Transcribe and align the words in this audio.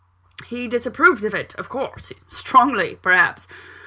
"He 0.47 0.67
disapproves 0.67 1.23
of 1.23 1.35
it, 1.35 1.53
of 1.59 1.69
course 1.69 2.11
strongly, 2.27 2.95
perhaps. 3.03 3.45